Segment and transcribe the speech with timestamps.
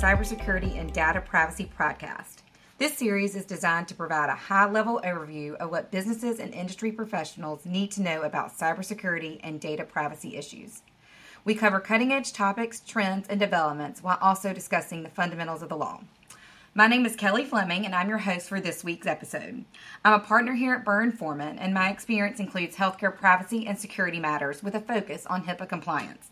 [0.00, 2.36] Cybersecurity and Data Privacy podcast.
[2.78, 6.90] This series is designed to provide a high level overview of what businesses and industry
[6.90, 10.80] professionals need to know about cybersecurity and data privacy issues.
[11.44, 15.76] We cover cutting edge topics, trends, and developments while also discussing the fundamentals of the
[15.76, 16.00] law.
[16.72, 19.66] My name is Kelly Fleming, and I'm your host for this week's episode.
[20.02, 24.18] I'm a partner here at Burr Forman, and my experience includes healthcare privacy and security
[24.18, 26.30] matters with a focus on HIPAA compliance.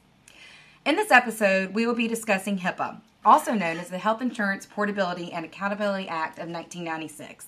[0.86, 5.32] In this episode, we will be discussing HIPAA, also known as the Health Insurance Portability
[5.32, 7.46] and Accountability Act of 1996.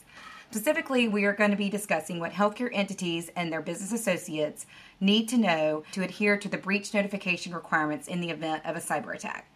[0.51, 4.66] Specifically, we are going to be discussing what healthcare entities and their business associates
[4.98, 8.80] need to know to adhere to the breach notification requirements in the event of a
[8.80, 9.48] cyber attack.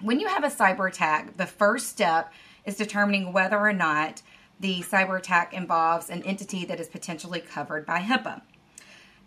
[0.00, 2.32] When you have a cyber attack, the first step
[2.64, 4.22] is determining whether or not
[4.60, 8.42] the cyber attack involves an entity that is potentially covered by HIPAA.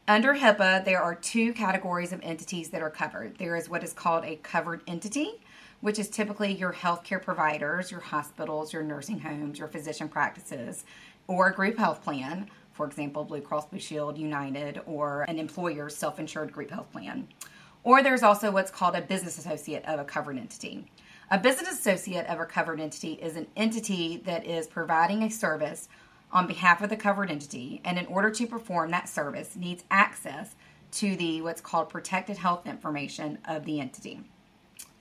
[0.08, 3.38] Under HIPAA, there are two categories of entities that are covered.
[3.38, 5.42] There is what is called a covered entity,
[5.82, 10.86] which is typically your healthcare providers, your hospitals, your nursing homes, your physician practices,
[11.28, 15.96] or a group health plan, for example, Blue Cross Blue Shield, United, or an employer's
[15.98, 17.28] self insured group health plan.
[17.84, 20.86] Or there's also what's called a business associate of a covered entity.
[21.32, 25.90] A business associate of a covered entity is an entity that is providing a service
[26.32, 30.56] on behalf of the covered entity and in order to perform that service needs access
[30.92, 34.22] to the what's called protected health information of the entity.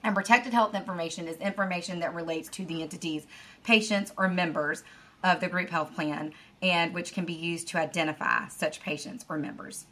[0.06, 3.26] And protected health information is information that relates to the entity's
[3.64, 4.84] patients or members
[5.24, 9.36] of the group health plan and which can be used to identify such patients or
[9.36, 9.86] members.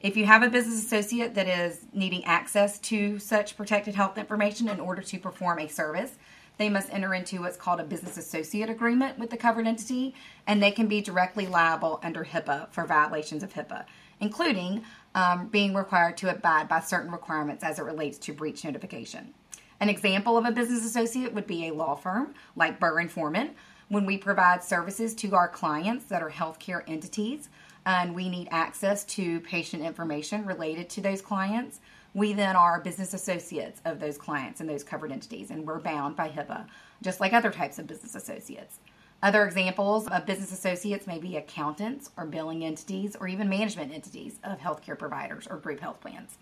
[0.00, 4.70] If you have a business associate that is needing access to such protected health information
[4.70, 6.16] in order to perform a service,
[6.56, 10.14] they must enter into what's called a business associate agreement with the covered entity,
[10.46, 13.84] and they can be directly liable under HIPAA for violations of HIPAA,
[14.22, 14.82] including
[15.14, 19.34] um, being required to abide by certain requirements as it relates to breach notification.
[19.80, 23.50] An example of a business associate would be a law firm like Burr and Forman.
[23.88, 27.50] When we provide services to our clients that are healthcare entities
[27.84, 31.80] and we need access to patient information related to those clients,
[32.14, 36.14] we then are business associates of those clients and those covered entities, and we're bound
[36.14, 36.66] by HIPAA,
[37.02, 38.78] just like other types of business associates.
[39.22, 44.40] Other examples of business associates may be accountants or billing entities or even management entities
[44.42, 46.38] of healthcare providers or group health plans.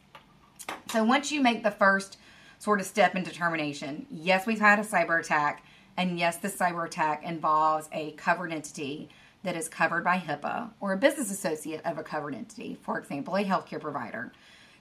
[0.90, 2.16] So once you make the first
[2.58, 5.62] sort of step in determination, yes, we've had a cyber attack,
[5.98, 9.10] and yes, this cyber attack involves a covered entity
[9.42, 13.36] that is covered by HIPAA or a business associate of a covered entity, for example,
[13.36, 14.32] a healthcare provider.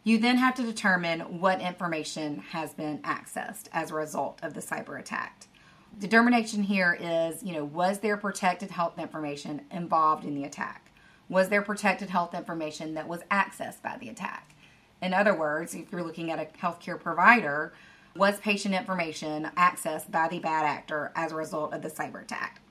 [0.05, 4.61] You then have to determine what information has been accessed as a result of the
[4.61, 5.48] cyber attack.
[5.97, 10.91] Determination here is, you know, was there protected health information involved in the attack?
[11.27, 14.55] Was there protected health information that was accessed by the attack?
[15.01, 17.73] In other words, if you're looking at a healthcare provider,
[18.15, 22.61] was patient information accessed by the bad actor as a result of the cyber attack?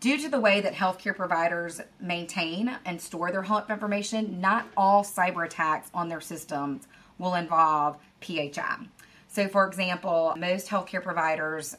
[0.00, 5.02] Due to the way that healthcare providers maintain and store their health information, not all
[5.02, 6.86] cyber attacks on their systems
[7.18, 8.86] will involve PHI.
[9.26, 11.76] So, for example, most healthcare providers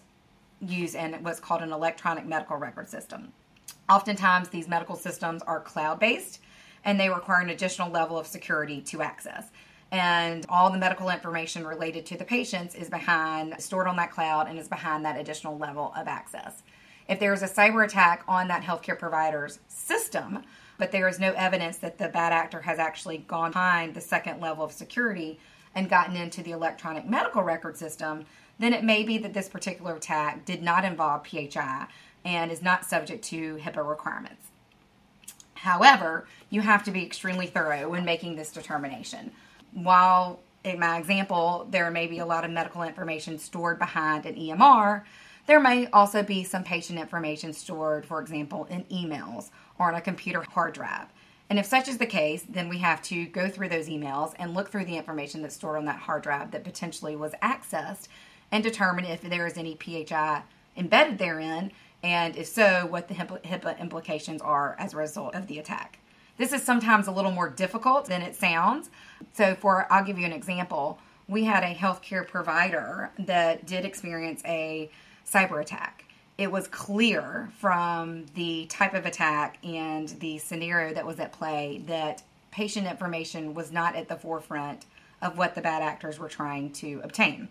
[0.62, 3.32] use an, what's called an electronic medical record system.
[3.90, 6.42] Oftentimes, these medical systems are cloud based
[6.86, 9.50] and they require an additional level of security to access.
[9.92, 14.48] And all the medical information related to the patients is behind, stored on that cloud,
[14.48, 16.62] and is behind that additional level of access.
[17.08, 20.44] If there is a cyber attack on that healthcare provider's system,
[20.78, 24.40] but there is no evidence that the bad actor has actually gone behind the second
[24.40, 25.40] level of security
[25.74, 28.26] and gotten into the electronic medical record system,
[28.60, 31.88] then it may be that this particular attack did not involve PHI
[32.26, 34.48] and is not subject to HIPAA requirements.
[35.56, 39.32] However, you have to be extremely thorough when making this determination.
[39.74, 44.36] While in my example, there may be a lot of medical information stored behind an
[44.36, 45.04] EMR,
[45.50, 49.50] there may also be some patient information stored, for example, in emails
[49.80, 51.08] or on a computer hard drive.
[51.50, 54.54] And if such is the case, then we have to go through those emails and
[54.54, 58.10] look through the information that's stored on that hard drive that potentially was accessed
[58.52, 60.44] and determine if there is any PHI
[60.78, 65.60] embedded therein, and if so, what the HIPAA implications are as a result of the
[65.60, 66.00] attack.
[66.38, 68.90] This is sometimes a little more difficult than it sounds.
[69.34, 71.00] So, for I'll give you an example.
[71.28, 74.90] We had a healthcare provider that did experience a
[75.30, 76.06] cyber attack.
[76.38, 81.84] It was clear from the type of attack and the scenario that was at play
[81.88, 84.86] that patient information was not at the forefront
[85.22, 87.50] of what the bad actors were trying to obtain.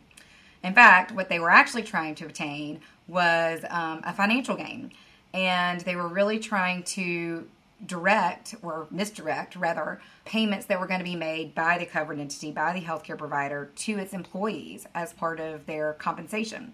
[0.62, 4.92] In fact, what they were actually trying to obtain was um, a financial gain.
[5.32, 7.46] And they were really trying to
[7.86, 12.50] direct or misdirect, rather, payments that were going to be made by the covered entity,
[12.50, 16.72] by the healthcare provider to its employees as part of their compensation.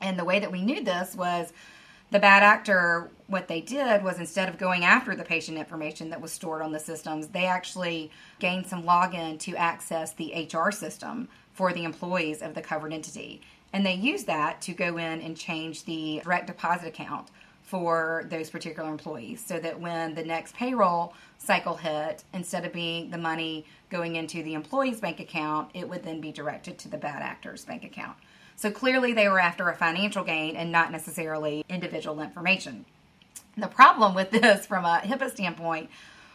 [0.00, 1.52] And the way that we knew this was
[2.10, 6.20] the bad actor, what they did was instead of going after the patient information that
[6.20, 11.28] was stored on the systems, they actually gained some login to access the HR system
[11.60, 13.42] for the employees of the covered entity.
[13.74, 17.28] And they use that to go in and change the direct deposit account
[17.60, 23.10] for those particular employees so that when the next payroll cycle hit, instead of being
[23.10, 26.96] the money going into the employee's bank account, it would then be directed to the
[26.96, 28.16] bad actor's bank account.
[28.56, 32.86] So clearly they were after a financial gain and not necessarily individual information.
[33.58, 35.90] The problem with this from a HIPAA standpoint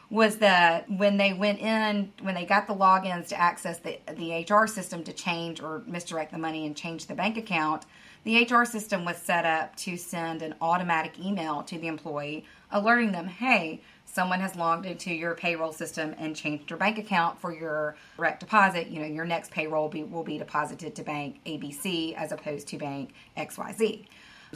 [0.09, 4.45] was that when they went in, when they got the logins to access the, the
[4.49, 7.85] HR system to change or misdirect the money and change the bank account,
[8.23, 13.11] the HR system was set up to send an automatic email to the employee alerting
[13.11, 17.53] them, hey, someone has logged into your payroll system and changed your bank account for
[17.53, 18.87] your direct deposit.
[18.87, 22.77] You know, your next payroll be, will be deposited to bank ABC as opposed to
[22.77, 24.05] bank XYZ.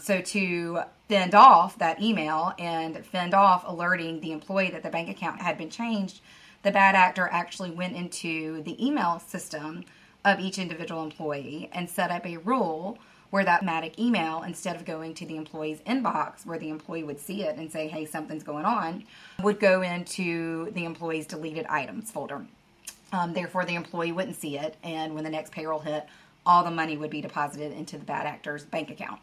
[0.01, 5.09] So to fend off that email and fend off alerting the employee that the bank
[5.09, 6.21] account had been changed,
[6.63, 9.85] the bad actor actually went into the email system
[10.25, 12.97] of each individual employee and set up a rule
[13.29, 17.19] where that automatic email, instead of going to the employee's inbox where the employee would
[17.19, 19.03] see it and say, hey, something's going on,
[19.41, 22.43] would go into the employee's deleted items folder.
[23.11, 26.07] Um, therefore, the employee wouldn't see it, and when the next payroll hit,
[26.45, 29.19] all the money would be deposited into the bad actor's bank account.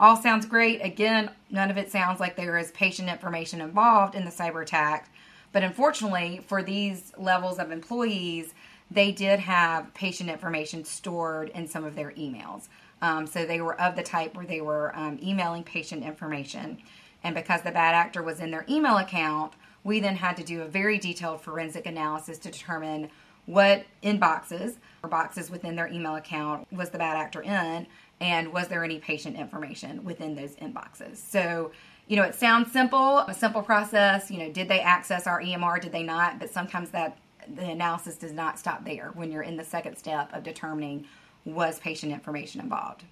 [0.00, 0.80] All sounds great.
[0.84, 5.08] Again, none of it sounds like there is patient information involved in the cyber attack.
[5.52, 8.54] But unfortunately, for these levels of employees,
[8.90, 12.68] they did have patient information stored in some of their emails.
[13.00, 16.78] Um, so they were of the type where they were um, emailing patient information.
[17.22, 19.52] And because the bad actor was in their email account,
[19.84, 23.10] we then had to do a very detailed forensic analysis to determine
[23.46, 27.86] what inboxes or boxes within their email account was the bad actor in,
[28.20, 31.16] and was there any patient information within those inboxes.
[31.16, 31.72] So,
[32.06, 34.30] you know, it sounds simple, a simple process.
[34.30, 35.80] You know, did they access our EMR?
[35.80, 36.38] Did they not?
[36.38, 37.18] But sometimes that
[37.52, 41.06] the analysis does not stop there when you're in the second step of determining
[41.44, 43.04] was patient information involved.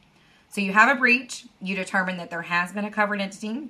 [0.48, 3.68] So you have a breach, you determine that there has been a covered entity,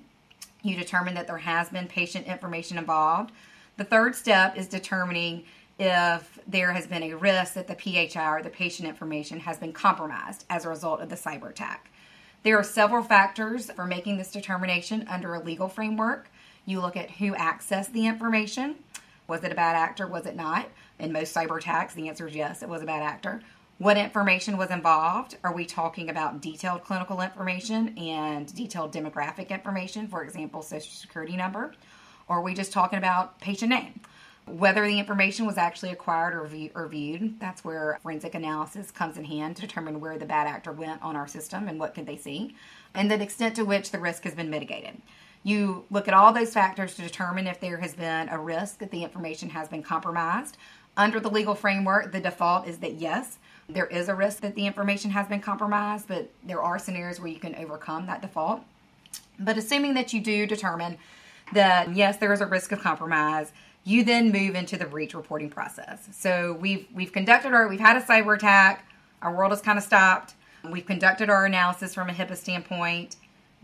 [0.63, 3.33] you determine that there has been patient information involved.
[3.77, 5.45] The third step is determining
[5.79, 9.73] if there has been a risk that the PHI or the patient information has been
[9.73, 11.91] compromised as a result of the cyber attack.
[12.43, 16.29] There are several factors for making this determination under a legal framework.
[16.67, 18.77] You look at who accessed the information.
[19.29, 20.07] Was it a bad actor?
[20.07, 20.69] Was it not?
[20.99, 23.43] In most cyber attacks, the answer is yes, it was a bad actor.
[23.79, 25.37] What information was involved?
[25.43, 31.37] Are we talking about detailed clinical information and detailed demographic information, for example, social security
[31.37, 31.75] number?
[32.29, 34.01] Or are we just talking about patient name?
[34.53, 39.17] Whether the information was actually acquired or, view, or viewed, that's where forensic analysis comes
[39.17, 42.05] in hand to determine where the bad actor went on our system and what could
[42.05, 42.55] they see,
[42.93, 45.01] and the extent to which the risk has been mitigated.
[45.43, 48.91] You look at all those factors to determine if there has been a risk that
[48.91, 50.59] the information has been compromised.
[50.99, 53.39] Under the legal framework, the default is that yes,
[53.71, 57.31] there is a risk that the information has been compromised, but there are scenarios where
[57.31, 58.61] you can overcome that default.
[59.39, 60.99] But assuming that you do determine
[61.55, 63.51] that yes, there is a risk of compromise,
[63.85, 66.09] you then move into the breach reporting process.
[66.13, 68.87] So we've we've conducted our we've had a cyber attack,
[69.21, 70.35] our world has kind of stopped.
[70.71, 73.17] We've conducted our analysis from a HIPAA standpoint.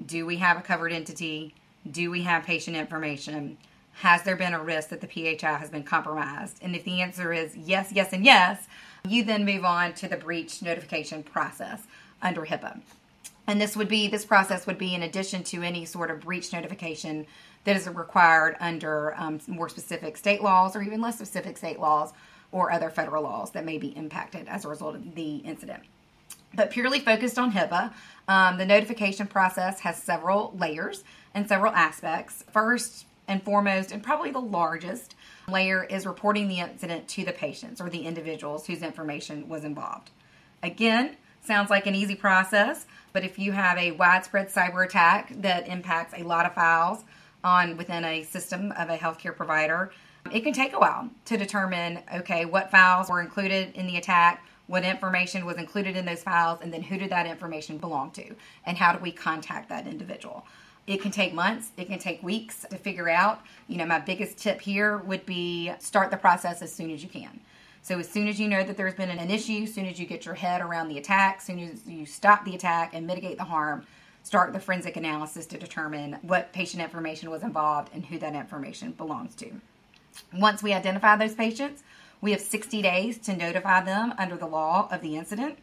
[0.04, 1.54] Do we have a covered entity?
[1.88, 3.56] Do we have patient information?
[3.94, 6.58] Has there been a risk that the PHI has been compromised?
[6.62, 8.66] And if the answer is yes, yes, and yes,
[9.06, 11.82] you then move on to the breach notification process
[12.22, 12.80] under HIPAA.
[13.46, 16.52] And this would be this process would be in addition to any sort of breach
[16.52, 17.26] notification
[17.68, 22.14] that is required under um, more specific state laws or even less specific state laws
[22.50, 25.82] or other federal laws that may be impacted as a result of the incident.
[26.54, 27.92] But purely focused on HIPAA,
[28.26, 32.42] um, the notification process has several layers and several aspects.
[32.50, 35.14] First and foremost, and probably the largest,
[35.46, 40.08] layer is reporting the incident to the patients or the individuals whose information was involved.
[40.62, 45.68] Again, sounds like an easy process, but if you have a widespread cyber attack that
[45.68, 47.04] impacts a lot of files
[47.45, 49.92] on within a system of a healthcare provider,
[50.33, 54.45] it can take a while to determine okay, what files were included in the attack,
[54.66, 58.35] what information was included in those files, and then who did that information belong to,
[58.66, 60.45] and how do we contact that individual.
[60.87, 63.42] It can take months, it can take weeks to figure out.
[63.66, 67.09] You know, my biggest tip here would be start the process as soon as you
[67.09, 67.40] can.
[67.83, 70.07] So as soon as you know that there's been an issue, as soon as you
[70.07, 73.38] get your head around the attack, as soon as you stop the attack and mitigate
[73.38, 73.87] the harm,
[74.28, 78.92] start the forensic analysis to determine what patient information was involved and who that information
[78.92, 79.50] belongs to.
[80.35, 81.82] Once we identify those patients,
[82.20, 85.58] we have 60 days to notify them under the law of the incident.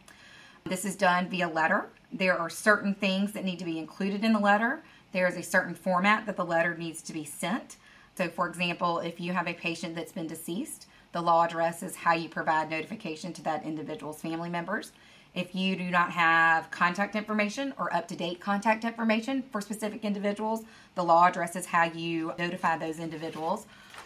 [0.63, 1.89] This is done via letter.
[2.11, 4.81] There are certain things that need to be included in the letter.
[5.11, 7.75] There is a certain format that the letter needs to be sent.
[8.17, 12.15] So, for example, if you have a patient that's been deceased, the law addresses how
[12.15, 14.91] you provide notification to that individual's family members.
[15.35, 20.05] If you do not have contact information or up to date contact information for specific
[20.05, 20.63] individuals,
[20.95, 23.65] the law addresses how you notify those individuals.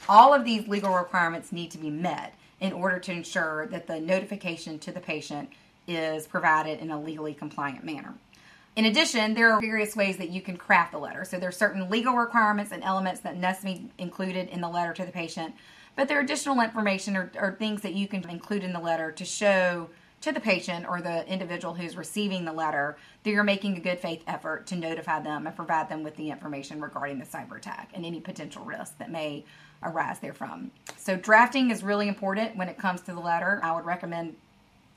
[0.10, 4.00] All of these legal requirements need to be met in order to ensure that the
[4.00, 5.50] notification to the patient
[5.88, 8.16] is provided in a legally compliant manner.
[8.76, 11.26] In addition, there are various ways that you can craft the letter.
[11.26, 14.94] So there are certain legal requirements and elements that must be included in the letter
[14.94, 15.54] to the patient,
[15.96, 19.12] but there are additional information or, or things that you can include in the letter
[19.12, 19.90] to show
[20.22, 24.00] to the patient or the individual who's receiving the letter that you're making a good
[24.00, 27.90] faith effort to notify them and provide them with the information regarding the cyber attack
[27.94, 29.46] and any potential risks that may
[29.82, 30.72] arise therefrom.
[30.98, 33.62] So, drafting is really important when it comes to the letter.
[33.64, 34.36] I would recommend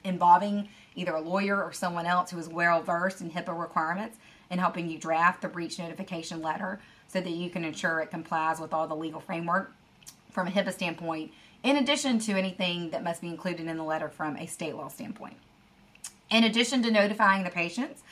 [0.05, 4.19] involving either a lawyer or someone else who is well versed in HIPAA requirements
[4.51, 8.61] in helping you draft the breach notification letter so that you can ensure it complies
[8.61, 9.73] with all the legal framework
[10.31, 11.31] from a HIPAA standpoint,
[11.63, 14.89] in addition to anything that must be included in the letter from a state law
[14.89, 15.37] standpoint.
[16.31, 18.03] In addition to notifying the patients,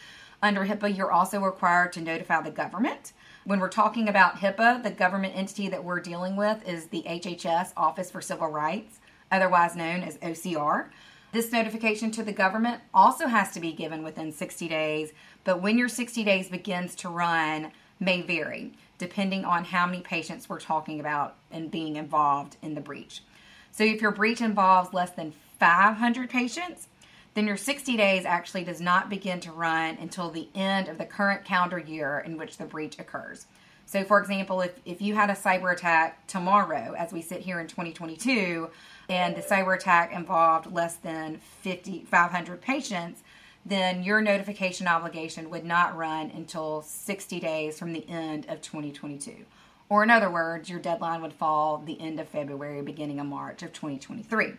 [0.43, 3.13] under HIPAA, you're also required to notify the government.
[3.45, 7.73] When we're talking about HIPAA, the government entity that we're dealing with is the HHS
[7.77, 10.89] Office for Civil Rights, otherwise known as OCR.
[11.33, 15.13] This notification to the government also has to be given within 60 days,
[15.45, 20.47] but when your 60 days begins to run may vary depending on how many patients
[20.47, 23.23] we're talking about and being involved in the breach.
[23.73, 26.89] So if your breach involves less than 500 patients,
[27.35, 31.05] then your 60 days actually does not begin to run until the end of the
[31.05, 33.47] current calendar year in which the breach occurs.
[33.87, 37.59] So, for example, if, if you had a cyber attack tomorrow, as we sit here
[37.59, 38.71] in 2022,
[39.09, 43.23] and the cyber attack involved less than 50, 500 patients,
[43.67, 49.45] then your notification obligation would not run until 60 days from the end of 2022.
[49.91, 53.63] Or, in other words, your deadline would fall the end of February, beginning of March
[53.65, 54.53] of 2023.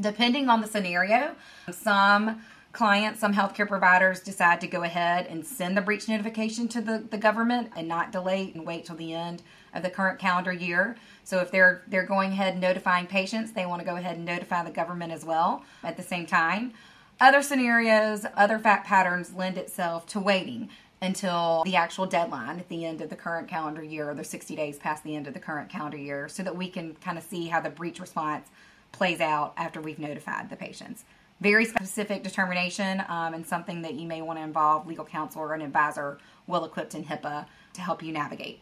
[0.00, 1.36] Depending on the scenario,
[1.70, 2.42] some
[2.72, 6.98] clients, some healthcare providers decide to go ahead and send the breach notification to the,
[6.98, 9.42] the government and not delay and wait till the end
[9.72, 10.96] of the current calendar year.
[11.22, 14.24] So if they're they're going ahead and notifying patients, they want to go ahead and
[14.24, 16.72] notify the government as well at the same time.
[17.20, 20.70] Other scenarios, other fact patterns lend itself to waiting
[21.02, 24.54] until the actual deadline at the end of the current calendar year or the 60
[24.54, 27.24] days past the end of the current calendar year so that we can kind of
[27.24, 28.48] see how the breach response
[28.92, 31.04] plays out after we've notified the patients.
[31.40, 35.54] Very specific determination um, and something that you may want to involve legal counsel or
[35.54, 38.60] an advisor well equipped in HIPAA to help you navigate.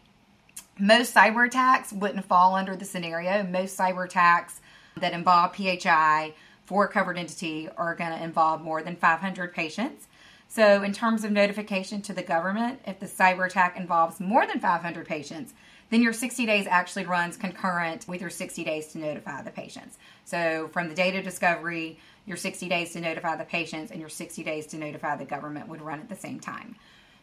[0.78, 3.42] Most cyber attacks wouldn't fall under the scenario.
[3.42, 4.61] Most cyber attacks
[4.97, 6.35] that involve PHI
[6.66, 10.07] for a covered entity are going to involve more than 500 patients.
[10.50, 14.61] So, in terms of notification to the government, if the cyber attack involves more than
[14.61, 15.52] 500 patients,
[15.90, 19.99] then your 60 days actually runs concurrent with your 60 days to notify the patients.
[20.25, 24.09] So, from the date of discovery, your 60 days to notify the patients and your
[24.09, 26.76] 60 days to notify the government would run at the same time.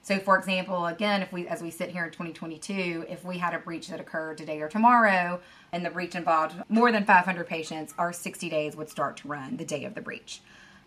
[0.03, 3.55] So, for example, again, if we, as we sit here in 2022, if we had
[3.55, 5.41] a breach that occurred today or tomorrow,
[5.71, 9.57] and the breach involved more than 500 patients, our 60 days would start to run
[9.57, 10.41] the day of the breach.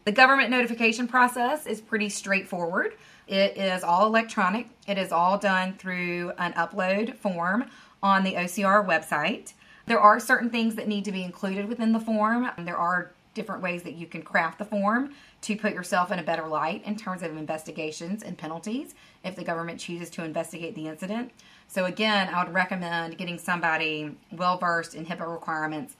[0.08, 2.94] The government notification process is pretty straightforward.
[3.26, 4.70] It is all electronic.
[4.86, 7.66] It is all done through an upload form
[8.02, 9.52] on the OCR website.
[9.84, 12.50] There are certain things that need to be included within the form.
[12.56, 15.12] There are different ways that you can craft the form
[15.42, 19.44] to put yourself in a better light in terms of investigations and penalties if the
[19.44, 21.32] government chooses to investigate the incident.
[21.66, 25.96] So, again, I would recommend getting somebody well versed in HIPAA requirements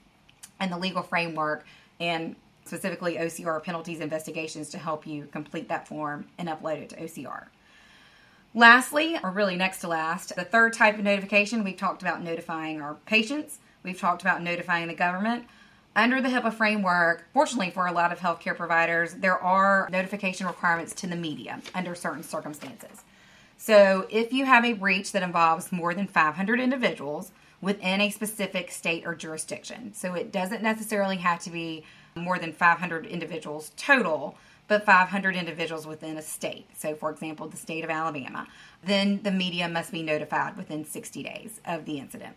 [0.59, 1.67] and the legal framework
[2.01, 2.37] and
[2.69, 7.47] specifically OCR penalties investigations to help you complete that form and upload it to OCR.
[8.55, 12.81] Lastly, or really next to last, the third type of notification, we've talked about notifying
[12.81, 15.45] our patients, we've talked about notifying the government.
[15.95, 20.95] Under the HIPAA framework, fortunately for a lot of healthcare providers, there are notification requirements
[20.95, 23.05] to the media under certain circumstances.
[23.57, 28.71] So, if you have a breach that involves more than 500 individuals within a specific
[28.71, 31.85] state or jurisdiction, so it doesn't necessarily have to be
[32.19, 36.67] more than 500 individuals total, but 500 individuals within a state.
[36.77, 38.47] So, for example, the state of Alabama,
[38.85, 42.37] then the media must be notified within 60 days of the incident.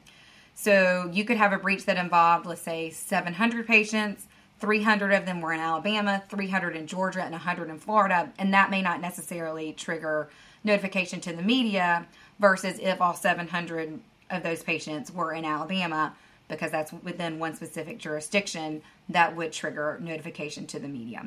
[0.55, 4.27] So, you could have a breach that involved, let's say, 700 patients.
[4.59, 8.69] 300 of them were in Alabama, 300 in Georgia, and 100 in Florida, and that
[8.69, 10.29] may not necessarily trigger
[10.63, 12.05] notification to the media
[12.39, 16.15] versus if all 700 of those patients were in Alabama,
[16.51, 21.25] because that's within one specific jurisdiction, that would trigger notification to the media.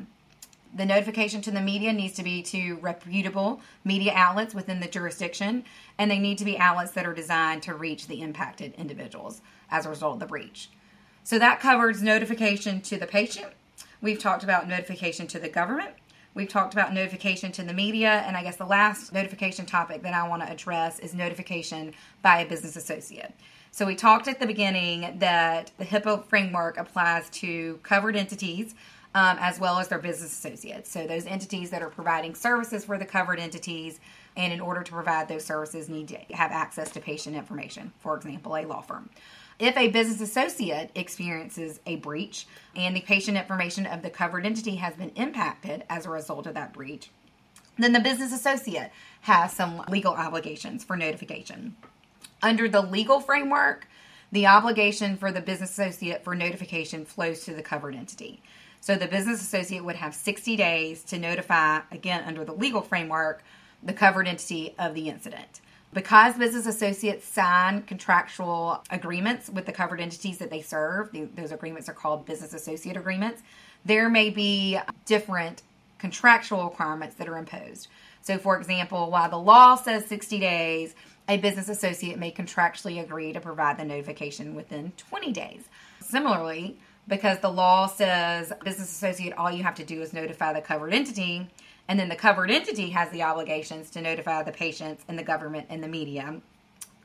[0.73, 5.63] The notification to the media needs to be to reputable media outlets within the jurisdiction,
[5.97, 9.41] and they need to be outlets that are designed to reach the impacted individuals
[9.71, 10.69] as a result of the breach.
[11.23, 13.47] So that covers notification to the patient.
[14.01, 15.91] We've talked about notification to the government.
[16.35, 20.13] We've talked about notification to the media, and I guess the last notification topic that
[20.13, 23.33] I want to address is notification by a business associate.
[23.75, 28.73] So, we talked at the beginning that the HIPAA framework applies to covered entities
[29.13, 30.89] um, as well as their business associates.
[30.89, 33.99] So, those entities that are providing services for the covered entities,
[34.37, 38.15] and in order to provide those services, need to have access to patient information, for
[38.15, 39.09] example, a law firm.
[39.59, 44.75] If a business associate experiences a breach and the patient information of the covered entity
[44.77, 47.11] has been impacted as a result of that breach,
[47.77, 51.75] then the business associate has some legal obligations for notification.
[52.41, 53.87] Under the legal framework,
[54.31, 58.41] the obligation for the business associate for notification flows to the covered entity.
[58.81, 63.43] So the business associate would have 60 days to notify, again, under the legal framework,
[63.81, 65.61] the covered entity of the incident
[65.95, 71.87] because business associates sign contractual agreements with the covered entities that they serve, those agreements
[71.87, 73.41] are called business associate agreements,
[73.85, 75.63] there may be different
[75.97, 77.87] contractual requirements that are imposed.
[78.21, 80.95] So, for example, while the law says 60 days,
[81.27, 85.69] a business associate may contractually agree to provide the notification within 20 days.
[86.01, 86.77] Similarly,
[87.07, 90.93] because the law says business associate, all you have to do is notify the covered
[90.93, 91.47] entity,
[91.87, 95.67] and then the covered entity has the obligations to notify the patients and the government
[95.69, 96.41] and the media.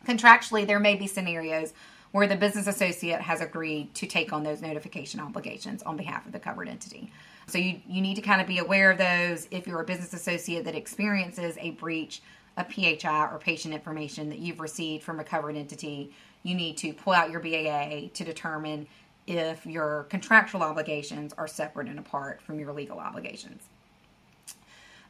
[0.06, 1.72] Contractually, there may be scenarios
[2.12, 6.32] where the business associate has agreed to take on those notification obligations on behalf of
[6.32, 7.12] the covered entity.
[7.46, 10.12] So you, you need to kind of be aware of those if you're a business
[10.12, 12.22] associate that experiences a breach
[12.60, 16.12] of PHI or patient information that you've received from a covered entity.
[16.42, 18.86] You need to pull out your BAA to determine
[19.26, 23.62] if your contractual obligations are separate and apart from your legal obligations.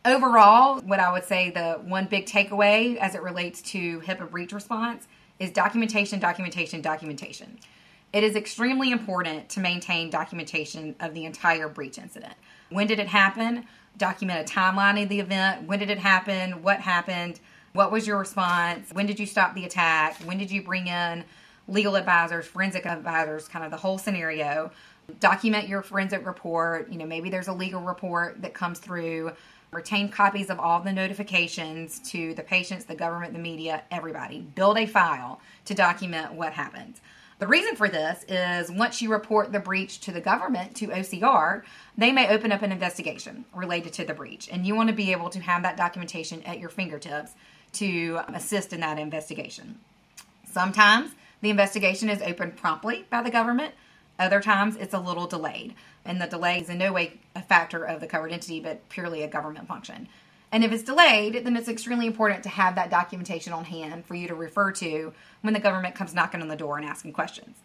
[0.04, 4.52] Overall, what I would say the one big takeaway as it relates to HIPAA breach
[4.52, 5.06] response
[5.38, 7.58] is documentation, documentation, documentation.
[8.12, 12.34] It is extremely important to maintain documentation of the entire breach incident.
[12.70, 13.66] When did it happen?
[13.96, 15.66] Document a timeline of the event.
[15.66, 16.62] When did it happen?
[16.62, 17.40] What happened?
[17.72, 18.90] What was your response?
[18.92, 20.16] When did you stop the attack?
[20.24, 21.24] When did you bring in
[21.68, 24.70] legal advisors, forensic advisors, kind of the whole scenario?
[25.18, 26.90] Document your forensic report.
[26.90, 29.32] You know, maybe there's a legal report that comes through
[29.72, 34.40] Retain copies of all the notifications to the patients, the government, the media, everybody.
[34.40, 37.00] Build a file to document what happened.
[37.40, 41.62] The reason for this is once you report the breach to the government, to OCR,
[41.96, 44.50] they may open up an investigation related to the breach.
[44.52, 47.32] And you want to be able to have that documentation at your fingertips
[47.72, 49.78] to assist in that investigation.
[50.52, 53.72] Sometimes the investigation is opened promptly by the government,
[54.18, 55.74] other times it's a little delayed.
[56.04, 59.22] And the delay is in no way a factor of the covered entity, but purely
[59.22, 60.08] a government function.
[60.52, 64.14] And if it's delayed, then it's extremely important to have that documentation on hand for
[64.14, 67.56] you to refer to when the government comes knocking on the door and asking questions.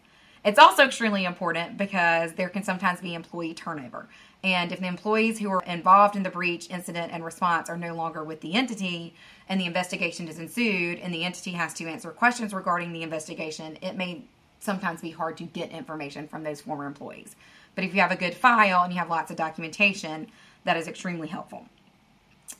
[0.44, 4.08] It's also extremely important because there can sometimes be employee turnover.
[4.44, 7.96] And if the employees who are involved in the breach, incident, and response are no
[7.96, 9.14] longer with the entity
[9.48, 13.76] and the investigation is ensued and the entity has to answer questions regarding the investigation,
[13.82, 14.22] it may
[14.60, 17.34] sometimes be hard to get information from those former employees.
[17.74, 20.28] But if you have a good file and you have lots of documentation,
[20.62, 21.66] that is extremely helpful.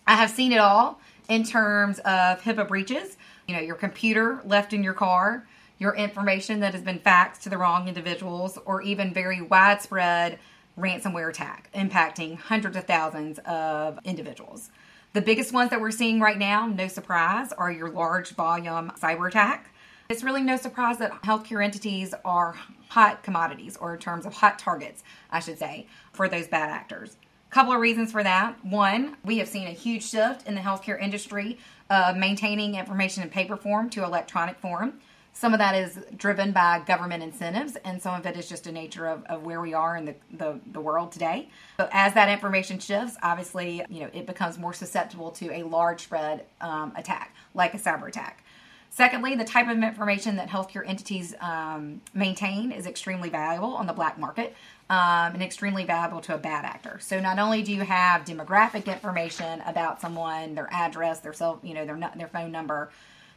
[0.06, 3.16] I have seen it all in terms of HIPAA breaches.
[3.48, 5.46] You know, your computer left in your car,
[5.78, 10.38] your information that has been faxed to the wrong individuals, or even very widespread
[10.78, 14.70] ransomware attack impacting hundreds of thousands of individuals.
[15.12, 19.28] The biggest ones that we're seeing right now, no surprise, are your large volume cyber
[19.28, 19.70] attack.
[20.08, 22.56] It's really no surprise that healthcare entities are
[22.88, 27.16] hot commodities, or in terms of hot targets, I should say, for those bad actors.
[27.56, 28.62] Couple of reasons for that.
[28.66, 31.56] One, we have seen a huge shift in the healthcare industry
[31.88, 35.00] of maintaining information in paper form to electronic form.
[35.32, 38.72] Some of that is driven by government incentives, and some of it is just a
[38.72, 41.48] nature of, of where we are in the, the, the world today.
[41.78, 46.02] But as that information shifts, obviously, you know, it becomes more susceptible to a large
[46.02, 48.44] spread um, attack, like a cyber attack.
[48.90, 53.92] Secondly, the type of information that healthcare entities um, maintain is extremely valuable on the
[53.92, 54.54] black market
[54.88, 56.98] um, and extremely valuable to a bad actor.
[57.00, 61.74] So not only do you have demographic information about someone, their address, their cell, you
[61.74, 62.90] know, their their phone number,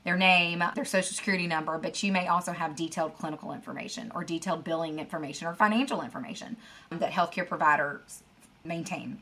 [0.03, 4.23] their name, their social security number, but you may also have detailed clinical information or
[4.23, 6.55] detailed billing information or financial information
[6.89, 8.23] that healthcare providers
[8.63, 9.19] maintain.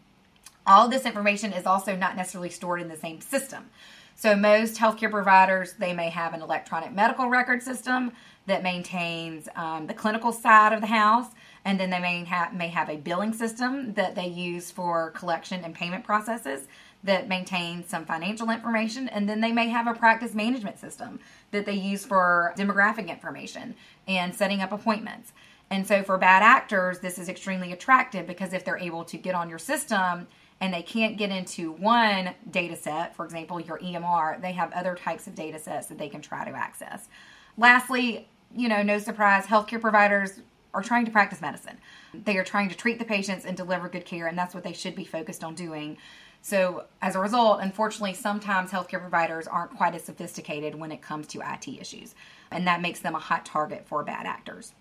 [0.66, 3.70] All this information is also not necessarily stored in the same system.
[4.16, 8.12] So most healthcare providers, they may have an electronic medical record system
[8.48, 11.28] that maintains um, the clinical side of the house,
[11.68, 15.66] and then they may have may have a billing system that they use for collection
[15.66, 16.66] and payment processes
[17.04, 21.20] that maintains some financial information, and then they may have a practice management system
[21.52, 23.76] that they use for demographic information
[24.08, 25.34] and setting up appointments.
[25.70, 29.36] And so for bad actors, this is extremely attractive because if they're able to get
[29.36, 30.26] on your system
[30.62, 34.96] and they can't get into one data set, for example, your EMR, they have other
[34.96, 37.10] types of data sets that they can try to access.
[37.58, 40.40] Lastly, you know, no surprise, healthcare providers
[40.78, 41.80] are trying to practice medicine.
[42.14, 44.74] They are trying to treat the patients and deliver good care, and that's what they
[44.74, 45.98] should be focused on doing.
[46.44, 51.26] So, as a result, unfortunately, sometimes healthcare providers aren't quite as sophisticated when it comes
[51.28, 52.14] to IT issues,
[52.52, 54.74] and that makes them a hot target for bad actors.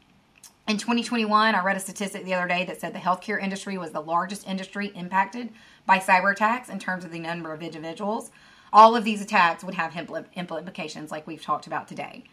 [0.68, 3.92] In 2021, I read a statistic the other day that said the healthcare industry was
[3.92, 5.48] the largest industry impacted
[5.86, 8.30] by cyber attacks in terms of the number of individuals.
[8.70, 9.96] All of these attacks would have
[10.34, 12.24] implications like we've talked about today.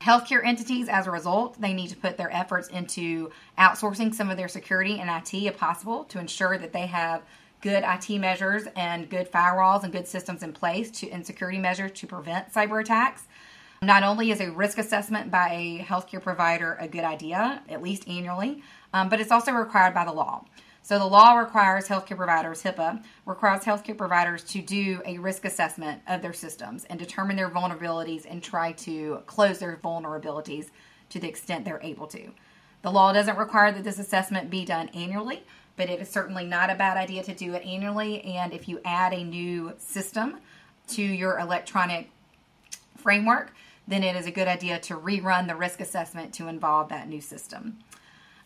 [0.00, 4.36] Healthcare entities, as a result, they need to put their efforts into outsourcing some of
[4.36, 7.22] their security and IT if possible to ensure that they have
[7.60, 11.90] good IT measures and good firewalls and good systems in place to and security measures
[11.92, 13.24] to prevent cyber attacks.
[13.82, 18.08] Not only is a risk assessment by a healthcare provider a good idea, at least
[18.08, 20.44] annually, um, but it's also required by the law.
[20.88, 26.00] So the law requires healthcare providers, HIPAA, requires healthcare providers to do a risk assessment
[26.08, 30.70] of their systems and determine their vulnerabilities and try to close their vulnerabilities
[31.10, 32.30] to the extent they're able to.
[32.80, 35.42] The law doesn't require that this assessment be done annually,
[35.76, 38.22] but it is certainly not a bad idea to do it annually.
[38.22, 40.38] And if you add a new system
[40.86, 42.08] to your electronic
[42.96, 43.52] framework,
[43.86, 47.20] then it is a good idea to rerun the risk assessment to involve that new
[47.20, 47.80] system.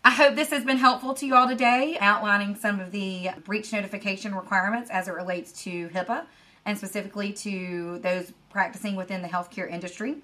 [0.04, 3.72] I hope this has been helpful to you all today, outlining some of the breach
[3.72, 6.24] notification requirements as it relates to HIPAA
[6.66, 10.16] and specifically to those practicing within the healthcare industry.